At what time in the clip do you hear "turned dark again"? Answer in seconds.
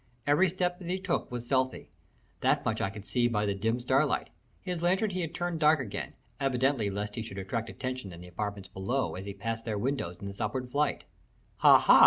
5.35-6.13